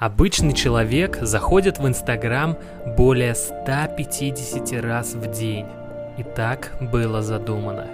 [0.00, 2.56] Обычный человек заходит в Инстаграм
[2.96, 5.66] более 150 раз в день.
[6.16, 7.86] И так было задумано.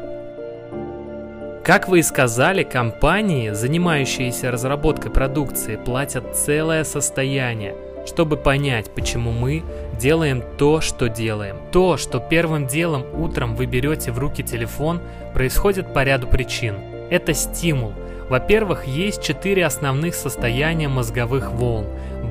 [1.65, 7.75] Как вы и сказали, компании, занимающиеся разработкой продукции, платят целое состояние,
[8.07, 9.65] чтобы понять, почему мы
[9.99, 11.57] делаем то, что делаем.
[11.73, 15.01] То, что первым делом утром вы берете в руки телефон,
[15.35, 16.77] происходит по ряду причин.
[17.11, 17.95] Это стимул–
[18.29, 21.87] во-первых, есть четыре основных состояния мозговых волн.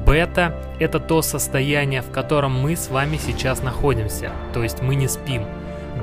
[0.06, 5.08] Бета– это то состояние, в котором мы с вами сейчас находимся, то есть мы не
[5.08, 5.44] спим.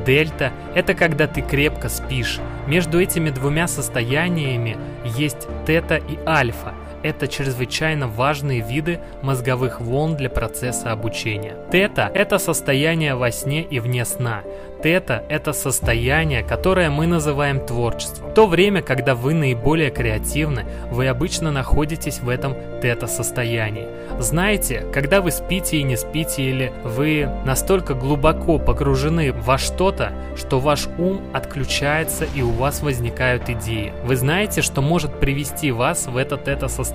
[0.05, 2.41] Дельта– это когда ты крепко спишь.
[2.66, 10.30] Между этими двумя состояниями есть тета и альфа– это чрезвычайно важные виды мозговых волн для
[10.30, 11.56] процесса обучения.
[11.70, 14.43] Тета– это состояние во сне и вне сна.
[14.83, 18.34] Тета– это состояние, которое мы называем творчеством.
[18.34, 23.87] То время, когда вы наиболее креативны, вы обычно находитесь в этом тета-состоянии.
[24.19, 30.59] Знаете, когда вы спите и не спите, или вы настолько глубоко погружены во что-то, что
[30.59, 33.93] ваш ум отключается и у вас возникают идеи.
[34.05, 36.91] Вы знаете, что может привести вас в это тета-состояние.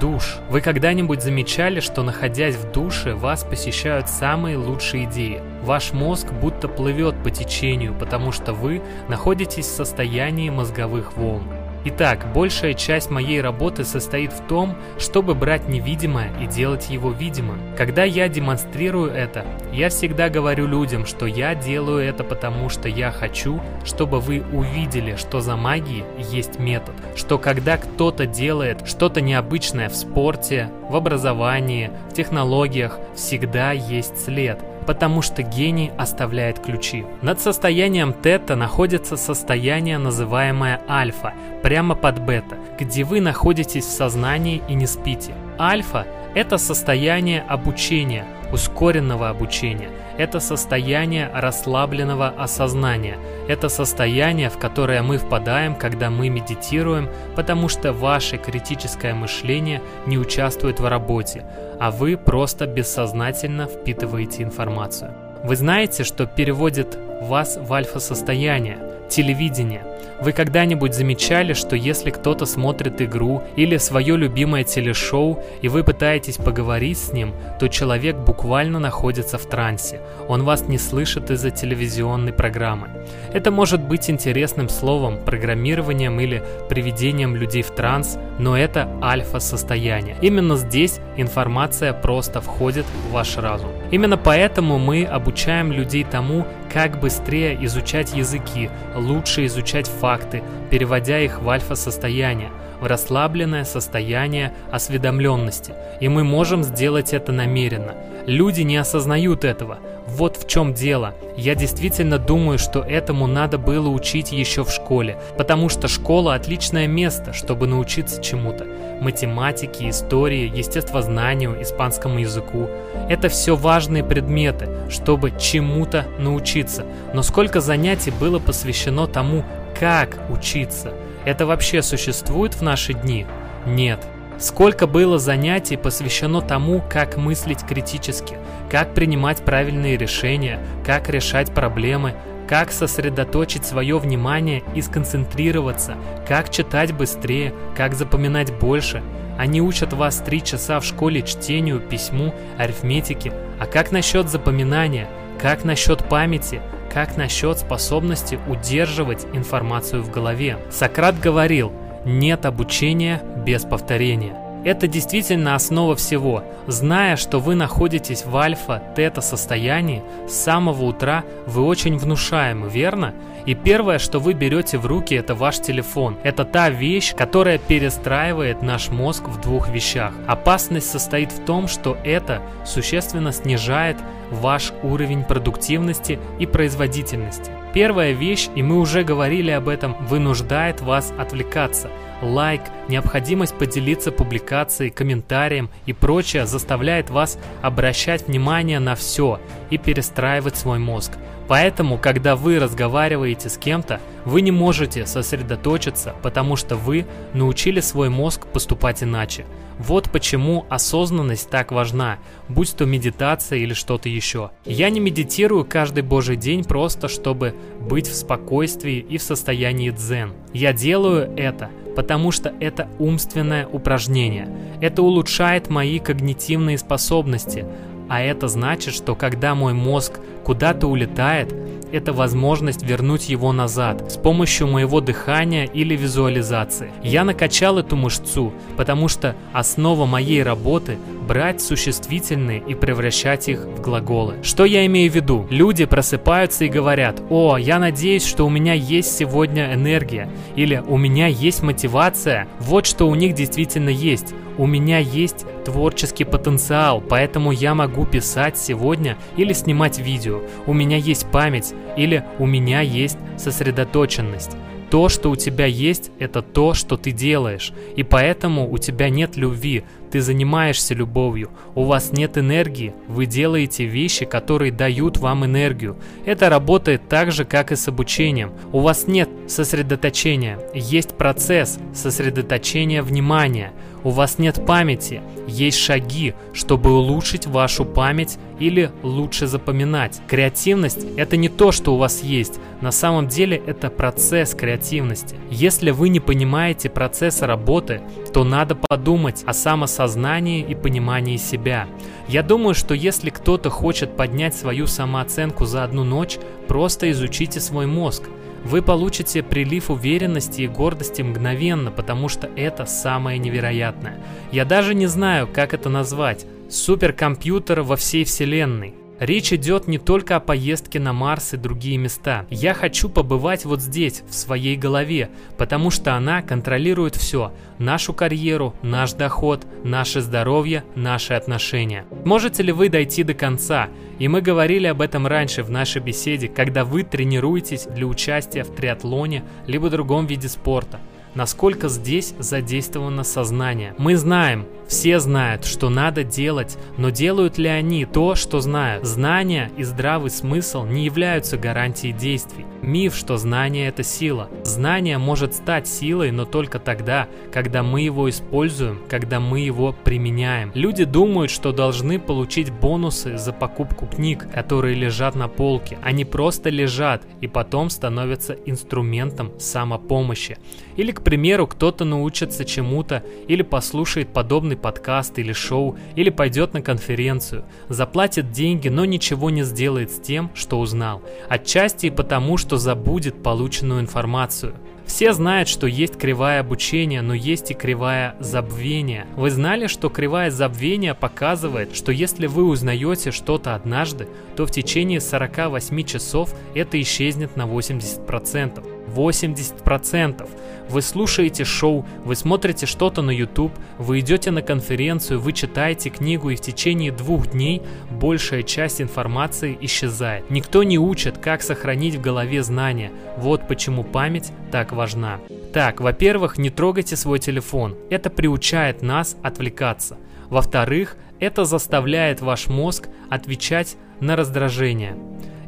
[0.00, 0.36] Душ.
[0.50, 5.40] Вы когда-нибудь замечали, что находясь в душе, вас посещают самые лучшие идеи?
[5.62, 11.48] Ваш мозг будто плывет по течению, потому что вы находитесь в состоянии мозговых волн.
[11.88, 17.60] Итак, большая часть моей работы состоит в том, чтобы брать невидимое и делать его видимым.
[17.76, 23.12] Когда я демонстрирую это, я всегда говорю людям, что я делаю это потому, что я
[23.12, 26.96] хочу, чтобы вы увидели, что за магией есть метод.
[27.14, 34.58] Что когда кто-то делает что-то необычное в спорте, в образовании, в технологиях, всегда есть след–
[34.86, 37.04] потому что гений оставляет ключи.
[37.22, 44.62] Над состоянием тета находится состояние, называемое альфа, прямо под бета, где вы находитесь в сознании
[44.68, 45.34] и не спите.
[45.58, 53.18] Альфа– это состояние обучения, ускоренного обучения– это состояние расслабленного осознания.
[53.48, 60.18] Это состояние, в которое мы впадаем, когда мы медитируем, потому что ваше критическое мышление не
[60.18, 61.44] участвует в работе,
[61.78, 65.12] а вы просто бессознательно впитываете информацию.
[65.44, 69.84] Вы знаете, что переводит вас в альфа-состояние, телевидение–
[70.20, 76.36] вы когда-нибудь замечали, что если кто-то смотрит игру или свое любимое телешоу, и вы пытаетесь
[76.36, 80.00] поговорить с ним, то человек буквально находится в трансе.
[80.26, 82.88] Он вас не слышит из-за телевизионной программы.
[83.32, 90.16] Это может быть интересным словом, программированием или приведением людей в транс, но это альфа-состояние.
[90.22, 93.70] Именно здесь информация просто входит в ваш разум.
[93.90, 101.40] Именно поэтому мы обучаем людей тому, как быстрее изучать языки, лучше изучать факты, переводя их
[101.40, 105.74] в альфа-состояние, в расслабленное состояние осведомленности.
[106.00, 107.94] И мы можем сделать это намеренно.
[108.26, 109.78] Люди не осознают этого.
[110.06, 111.14] Вот в чем дело.
[111.36, 116.86] Я действительно думаю, что этому надо было учить еще в школе, потому что школа отличное
[116.86, 118.66] место, чтобы научиться чему-то.
[119.00, 122.68] Математике, истории, естествознанию, испанскому языку.
[123.08, 126.86] Это все важные предметы, чтобы чему-то научиться.
[127.12, 129.44] Но сколько занятий было посвящено тому,
[129.78, 130.92] как учиться?
[131.24, 133.26] Это вообще существует в наши дни?
[133.66, 134.00] Нет.
[134.38, 138.36] Сколько было занятий посвящено тому, как мыслить критически,
[138.70, 142.14] как принимать правильные решения, как решать проблемы,
[142.46, 145.96] как сосредоточить свое внимание и сконцентрироваться,
[146.28, 149.02] как читать быстрее, как запоминать больше.
[149.38, 153.32] Они учат вас три часа в школе чтению, письму, арифметике.
[153.58, 155.08] А как насчет запоминания?
[155.40, 156.60] Как насчет памяти?
[156.92, 160.58] Как насчет способности удерживать информацию в голове?
[160.70, 161.72] Сократ говорил–
[162.06, 164.46] нет обучения без повторения.
[164.64, 166.42] Это действительно основа всего.
[166.66, 173.14] Зная, что вы находитесь в альфа-тета состоянии, с самого утра вы очень внушаемы, верно?
[173.46, 176.16] И первое, что вы берете в руки, это ваш телефон.
[176.24, 180.12] Это та вещь, которая перестраивает наш мозг в двух вещах.
[180.26, 183.96] Опасность состоит в том, что это существенно снижает
[184.32, 187.52] ваш уровень продуктивности и производительности.
[187.72, 191.88] Первая вещь, и мы уже говорили об этом, вынуждает вас отвлекаться.
[192.22, 199.38] Лайк, необходимость поделиться публикацией, комментарием и прочее заставляет вас обращать внимание на все
[199.70, 201.12] и перестраивать свой мозг.
[201.48, 208.08] Поэтому, когда вы разговариваете с кем-то, вы не можете сосредоточиться, потому что вы научили свой
[208.08, 209.46] мозг поступать иначе.
[209.78, 214.50] Вот почему осознанность так важна, будь то медитация или что-то еще.
[214.64, 220.32] Я не медитирую каждый божий день просто, чтобы быть в спокойствии и в состоянии дзен.
[220.54, 224.48] Я делаю это, потому что это умственное упражнение.
[224.80, 227.66] Это улучшает мои когнитивные способности,
[228.08, 231.52] а это значит, что когда мой мозг куда-то улетает,
[231.90, 236.92] это возможность вернуть его назад с помощью моего дыхания или визуализации.
[237.02, 243.80] Я накачал эту мышцу, потому что основа моей работы брать существительные и превращать их в
[243.80, 244.34] глаголы.
[244.42, 245.46] Что я имею в виду?
[245.50, 250.96] Люди просыпаются и говорят, о, я надеюсь, что у меня есть сегодня энергия, или у
[250.96, 254.32] меня есть мотивация, вот что у них действительно есть.
[254.58, 260.35] У меня есть творческий потенциал, поэтому я могу писать сегодня или снимать видео.
[260.66, 264.56] У меня есть память или у меня есть сосредоточенность.
[264.90, 267.72] То, что у тебя есть, это то, что ты делаешь.
[267.96, 273.84] И поэтому у тебя нет любви, ты занимаешься любовью, у вас нет энергии, вы делаете
[273.84, 275.96] вещи, которые дают вам энергию.
[276.24, 278.52] Это работает так же, как и с обучением.
[278.72, 283.72] У вас нет сосредоточения, есть процесс сосредоточения внимания.
[284.04, 290.20] У вас нет памяти, есть шаги, чтобы улучшить вашу память или лучше запоминать.
[290.26, 292.58] Креативность– это не то, что у вас есть.
[292.80, 295.36] На самом деле это процесс креативности.
[295.50, 298.00] Если вы не понимаете процесса работы,
[298.32, 301.86] то надо подумать о самосознании и понимании себя.
[302.28, 307.86] Я думаю, что если кто-то хочет поднять свою самооценку за одну ночь, просто изучите свой
[307.86, 308.24] мозг.
[308.66, 314.20] Вы получите прилив уверенности и гордости мгновенно, потому что это самое невероятное.
[314.50, 316.46] Я даже не знаю, как это назвать.
[316.68, 318.92] Суперкомпьютер во всей вселенной.
[319.18, 322.44] Речь идет не только о поездке на Марс и другие места.
[322.50, 327.52] Я хочу побывать вот здесь, в своей голове, потому что она контролирует все.
[327.78, 332.04] Нашу карьеру, наш доход, наше здоровье, наши отношения.
[332.26, 333.88] Можете ли вы дойти до конца?
[334.18, 338.74] И мы говорили об этом раньше в нашей беседе, когда вы тренируетесь для участия в
[338.74, 341.00] триатлоне либо другом виде спорта
[341.36, 343.94] насколько здесь задействовано сознание.
[343.98, 349.04] Мы знаем, все знают, что надо делать, но делают ли они то, что знают?
[349.04, 352.64] Знания и здравый смысл не являются гарантией действий.
[352.82, 354.48] Миф, что знание– это сила.
[354.62, 360.70] Знание может стать силой, но только тогда, когда мы его используем, когда мы его применяем.
[360.74, 365.98] Люди думают, что должны получить бонусы за покупку книг, которые лежат на полке.
[366.02, 370.58] Они просто лежат и потом становятся инструментом самопомощи.
[370.96, 376.82] Или, к примеру, кто-то научится чему-то, или послушает подобный подкаст или шоу, или пойдет на
[376.82, 381.24] конференцию, заплатит деньги, но ничего не сделает с тем, что узнал.
[381.48, 384.76] Отчасти и потому, что забудет полученную информацию.
[385.04, 389.26] Все знают, что есть кривая обучения, но есть и кривая забвения.
[389.34, 395.20] Вы знали, что кривая забвения показывает, что если вы узнаете что-то однажды, то в течение
[395.20, 398.95] 48 часов это исчезнет на 80%.
[399.08, 400.48] 80%.
[400.88, 406.50] Вы слушаете шоу, вы смотрите что-то на YouTube, вы идете на конференцию, вы читаете книгу,
[406.50, 410.48] и в течение двух дней большая часть информации исчезает.
[410.50, 413.10] Никто не учит, как сохранить в голове знания.
[413.36, 415.40] Вот почему память так важна.
[415.72, 417.96] Так, во-первых, не трогайте свой телефон.
[418.10, 420.16] Это приучает нас отвлекаться.
[420.48, 425.16] Во-вторых, это заставляет ваш мозг отвечать на раздражение.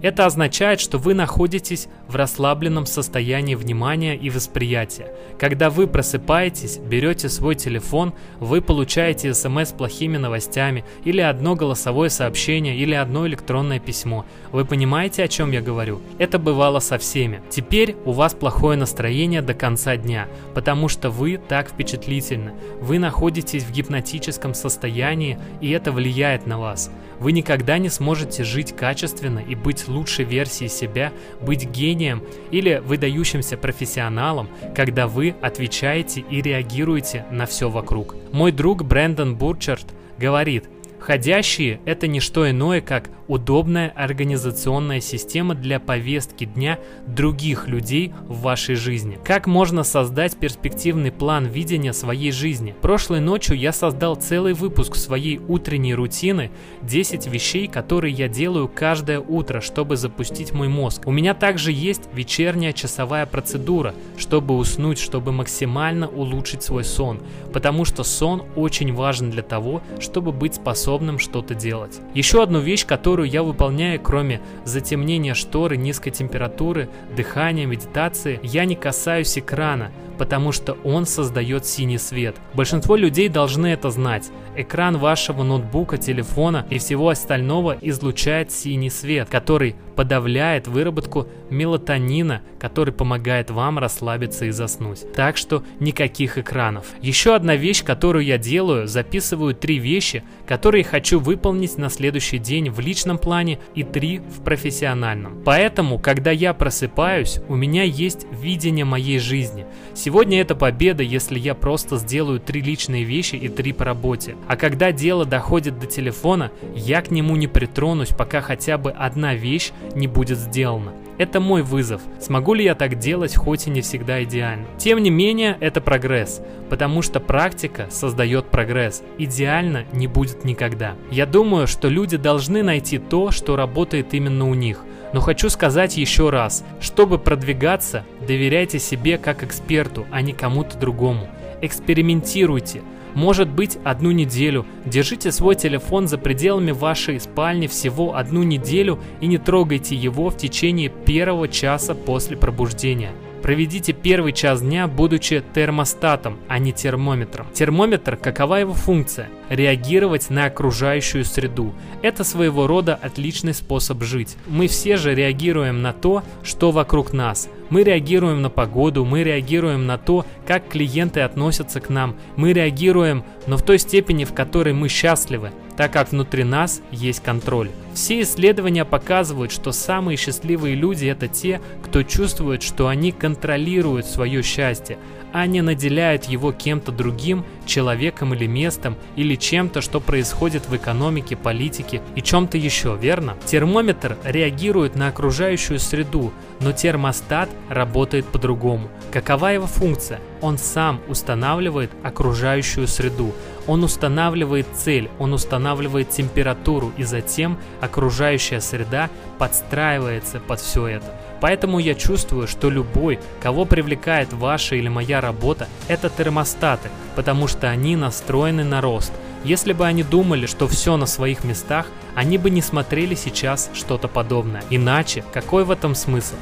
[0.03, 5.13] Это означает, что вы находитесь в расслабленном состоянии внимания и восприятия.
[5.39, 12.11] Когда вы просыпаетесь, берете свой телефон, вы получаете смс с плохими новостями, или одно голосовое
[12.11, 14.25] сообщение, или одно электронное письмо.
[14.53, 16.01] Вы понимаете, о чем я говорю?
[16.19, 17.43] Это бывало со всеми.
[17.51, 22.53] Теперь у вас плохое настроение до конца дня, потому что вы так впечатлительны.
[22.81, 26.91] Вы находитесь в гипнотическом состоянии, и это влияет на вас.
[27.21, 33.57] Вы никогда не сможете жить качественно и быть лучшей версией себя, быть гением или выдающимся
[33.57, 38.15] профессионалом, когда вы отвечаете и реагируете на все вокруг.
[38.33, 39.87] Мой друг Брэндон Бурчард
[40.19, 40.65] говорит,
[41.01, 48.41] Ходящие– это не что иное, как удобная организационная система для повестки дня других людей в
[48.41, 49.19] вашей жизни.
[49.25, 52.75] Как можно создать перспективный план видения своей жизни?
[52.81, 56.51] Прошлой ночью я создал целый выпуск своей утренней рутины
[56.83, 61.03] 10 вещей, которые я делаю каждое утро, чтобы запустить мой мозг.
[61.07, 67.21] У меня также есть вечерняя часовая процедура, чтобы уснуть, чтобы максимально улучшить свой сон,
[67.53, 70.88] потому что сон очень важен для того, чтобы быть способным
[71.19, 72.01] что-то делать.
[72.15, 78.75] Еще одну вещь, которую я выполняю, кроме затемнения шторы, низкой температуры, дыхания, медитации, я не
[78.75, 82.37] касаюсь экрана, потому что он создает синий свет.
[82.55, 84.31] Большинство людей должны это знать.
[84.57, 92.95] Экран вашего ноутбука, телефона и всего остального излучает синий свет, который подавляет выработку мелатонина, который
[92.95, 95.13] помогает вам расслабиться и заснуть.
[95.13, 96.87] Так что никаких экранов.
[97.03, 102.71] Еще одна вещь, которую я делаю, записываю три вещи, которые хочу выполнить на следующий день
[102.71, 105.43] в личном плане и три в профессиональном.
[105.45, 109.67] Поэтому, когда я просыпаюсь, у меня есть видение моей жизни.
[109.95, 114.37] Сегодня это победа, если я просто сделаю три личные вещи и три по работе.
[114.47, 119.35] А когда дело доходит до телефона, я к нему не притронусь, пока хотя бы одна
[119.35, 120.93] вещь не будет сделано.
[121.19, 122.01] Это мой вызов.
[122.21, 124.67] Смогу ли я так делать, хоть и не всегда идеально.
[124.79, 126.41] Тем не менее, это прогресс,
[126.71, 129.03] потому что практика создает прогресс.
[129.19, 130.95] Идеально не будет никогда.
[131.11, 134.85] Я думаю, что люди должны найти то, что работает именно у них.
[135.13, 141.29] Но хочу сказать еще раз, чтобы продвигаться, доверяйте себе как эксперту, а не кому-то другому.
[141.61, 142.83] Экспериментируйте,
[143.15, 144.67] может быть одну неделю.
[144.85, 150.37] Держите свой телефон за пределами вашей спальни всего одну неделю и не трогайте его в
[150.37, 153.13] течение первого часа после пробуждения.
[153.49, 157.47] Проведите первый час дня, будучи термостатом, а не термометром.
[157.55, 159.31] Термометр, какова его функция?
[159.49, 161.73] Реагировать на окружающую среду.
[162.03, 164.37] Это своего рода отличный способ жить.
[164.49, 167.49] Мы все же реагируем на то, что вокруг нас.
[167.71, 172.17] Мы реагируем на погоду, мы реагируем на то, как клиенты относятся к нам.
[172.37, 177.23] Мы реагируем, но в той степени, в которой мы счастливы так как внутри нас есть
[177.23, 177.71] контроль.
[177.95, 184.43] Все исследования показывают, что самые счастливые люди это те, кто чувствует, что они контролируют свое
[184.43, 184.99] счастье,
[185.33, 191.37] а не наделяют его кем-то другим, человеком или местом, или чем-то, что происходит в экономике,
[191.37, 193.37] политике и чем-то еще, верно?
[193.45, 198.89] Термометр реагирует на окружающую среду, но термостат работает по-другому.
[199.13, 200.21] Какова его функция?
[200.41, 203.35] Он сам устанавливает окружающую среду,
[203.67, 211.15] он устанавливает цель, он устанавливает температуру, и затем окружающая среда подстраивается под все это.
[211.41, 217.69] Поэтому я чувствую, что любой, кого привлекает ваша или моя работа, это термостаты, потому что
[217.69, 219.13] они настроены на рост.
[219.45, 224.09] Если бы они думали, что все на своих местах, они бы не смотрели сейчас что-то
[224.09, 224.65] подобное.
[224.71, 226.35] Иначе, какой в этом смысл?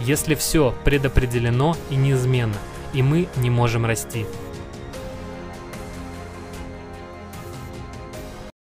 [0.00, 2.56] Если все предопределено и неизменно,
[2.92, 4.26] и мы не можем расти.